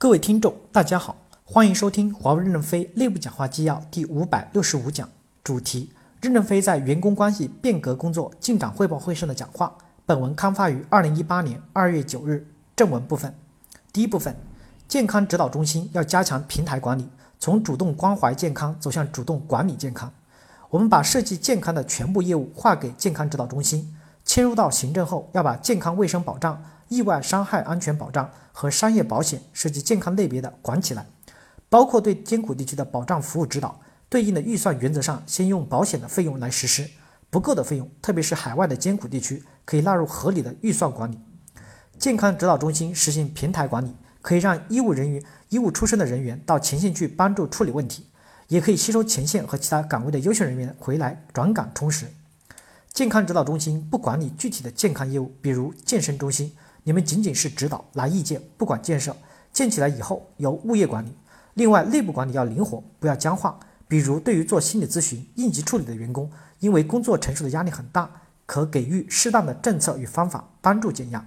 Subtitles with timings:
[0.00, 5.08] 各位听众，大家好，欢迎收听华为任正非内部讲话纪要第五百六十五讲，
[5.42, 5.90] 主题：
[6.20, 9.76] 任正非在员工关系变革工作进展汇报会上的讲话。
[10.06, 12.46] 本文刊发于二零一八年二月九日。
[12.76, 13.34] 正文部分，
[13.92, 14.36] 第一部分，
[14.86, 17.08] 健康指导中心要加强平台管理，
[17.40, 20.12] 从主动关怀健康走向主动管理健康。
[20.70, 26.62] 我们把设计健康的全部业务划给健康指导中心，迁入到行政后，要把健康卫生保障。
[26.88, 31.06] 意外伤害安全保障和商业保险涉及健康类别的管起来，
[31.68, 36.88] 包括对艰苦地区的保障服务指导，对应的预算原则上先用保险的费用来实施，
[37.30, 41.18] 不够的费用，特别是海外的艰苦地区，可以纳入合理的预算管理。
[41.98, 48.06] 健康指导中心实行平台管理，可以让医务人员、医务出身的人员到前线去帮助处理问题，
[48.48, 52.06] 也可以吸收前线和其他岗位的优秀人员回来转岗充实。
[52.92, 56.52] 健康指导中心不管理具体的健康业务，比如健身中心。
[56.88, 59.14] 你们仅仅是指导拿意见，不管建设，
[59.52, 61.12] 建起来以后由物业管理。
[61.52, 63.60] 另外，内部管理要灵活，不要僵化。
[63.86, 68.10] 比如，对于做心理咨询、应急处理的员工，因为工作承受的压力很大，
[68.46, 71.22] 可给予适当的政策与方法，帮助减压。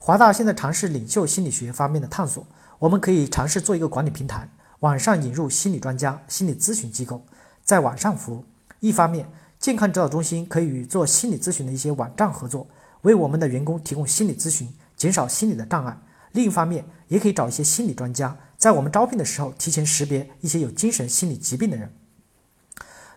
[0.00, 2.44] 华大现在尝试领袖心理学方面的探索，
[2.80, 4.48] 我们可以尝试做一个管理平台，
[4.80, 7.22] 网上引入心理专家、心理咨询机构，
[7.62, 8.44] 在网上服务。
[8.80, 9.28] 一方面，
[9.60, 12.66] 健康指导中心可以与做心理咨询的一些网站合作。
[13.02, 15.96] 为我们的员工提供心理咨询，减少心理的障碍。
[16.32, 21.92] 另一方面，也可以找一些心理专家，在我们招聘的时候提前识别一些有精神心理疾病的人。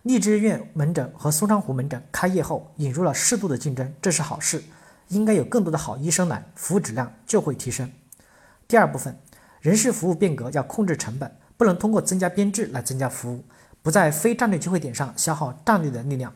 [0.03, 4.63] 荔枝院门诊和松山湖门诊开业后，引入了适度的竞争，这是好事。
[5.09, 7.91] 应该有更多的好医生来，服务质量就会提升。
[8.67, 9.17] 第二部分，
[9.61, 13.43] 人事服务变革要控制成本，不能通过增加编制来增加服务，
[13.83, 16.33] 不在非战略机会点上消耗战略的力量。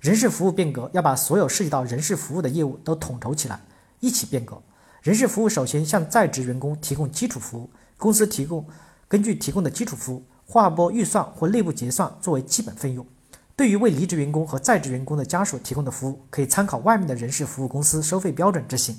[0.00, 3.60] 人事服务变革要把所有涉及到人事服务的业务都统筹起来，
[4.00, 4.60] 一起变革。
[5.02, 8.66] 人事服务首先向在职员工提供基础服务，公司提供
[9.06, 13.06] 根据提供的基础服务划拨预算或内部结算作为基本费用。
[13.54, 18.96] 对于为离职员工和在职员工的家属提供的服务，可以参考外面的人事服务公司收费标准执行。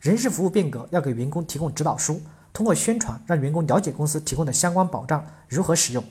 [0.00, 2.22] 人事服务变革要给员工提供指导书，
[2.54, 6.02] 通过宣传让员工了解公司提供的相关保障如何使用，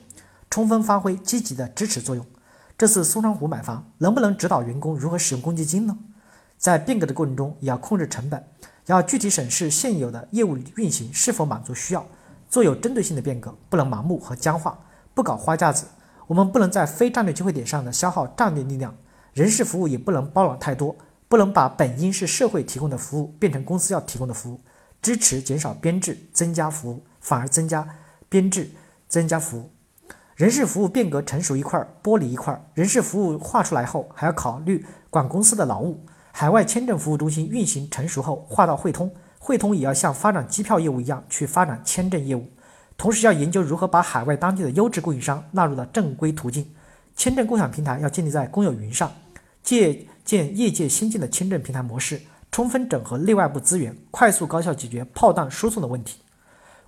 [0.48, 2.24] 充分发挥积极的支持作用。
[2.80, 5.98] 这次松山湖买房能不能指导员工如何使用公积金呢？
[6.56, 8.42] 在变革的过程中，也要控制成本，
[8.86, 12.06] 要具体审视现有的业务运行是否满足需要，
[12.48, 14.78] 做有针对性的变革，不能盲目和僵化，
[15.12, 15.84] 不搞花架子。
[16.26, 18.96] 我们不能在非战略机会点上的消耗战略力量，
[19.34, 20.96] 人事服务也不能包揽太多，
[21.28, 24.58] 不能把本应是社会提供的服务变成公司要提供的服务。
[25.02, 27.86] 支持减少编制，增加服务，反而增加
[28.30, 28.70] 编制，
[29.06, 29.70] 增加服务。
[30.40, 32.64] 人事服务变革成熟一块儿，剥离一块儿。
[32.72, 36.02] 人事服务划出来后，还要考虑管公司的劳务。
[36.32, 42.48] 海外签证服务中心运行成熟后，划到汇通，汇通也要像发展机票业务一样去发展签证业务。
[42.96, 46.66] 同时要研究如何把海外当地的优质供应商纳入到正规途径。
[47.14, 49.12] 签证共享平台要建立在公有云上，
[49.62, 52.18] 借鉴业界先进的签证平台模式，
[52.50, 56.22] 充分整合内外部资源，快速高效解决炮弹输送的问题。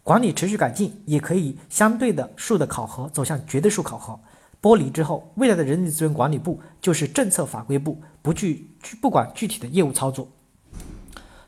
[0.05, 4.19] 管理持续改进，也可以相对的数的考核走向绝对数考核。
[4.61, 8.69] 剥离之后，未来的人力资源管理部就是政策法规部，不具
[9.01, 10.29] 不管具体的业务操作。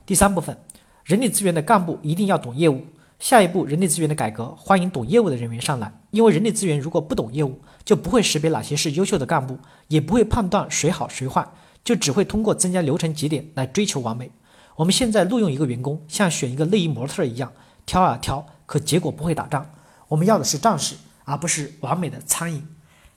[0.06, 0.56] 第三部分，
[1.04, 2.80] 人力资源的干部一定要懂业务。
[3.18, 5.92] 下一步，人力资源的改革，欢迎懂业务的人员上来。
[6.10, 11.44] 因为人力资源如果不懂业务，就不会识别哪些是优秀的干部，也不会判断谁好谁坏，
[11.82, 14.30] 就只会通过增加流程节点来追求完美。
[14.76, 17.52] 我们现在录用一个员工，像选一个内衣模特一样。
[17.86, 19.70] 挑啊挑，可结果不会打仗。
[20.08, 22.62] 我们要的是战士，而不是完美的苍蝇。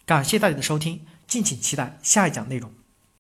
[0.05, 2.71] 感谢大家的收听，敬请期待下一讲内容。